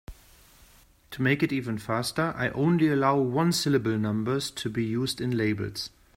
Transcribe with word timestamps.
To 1.11 1.21
make 1.21 1.43
it 1.43 1.53
even 1.53 1.77
faster, 1.77 2.33
I 2.35 2.49
only 2.49 2.87
allow 2.87 3.19
one-syllable 3.19 3.99
numbers 3.99 4.49
to 4.49 4.67
be 4.67 4.83
used 4.83 5.21
in 5.21 5.37
labels. 5.37 5.91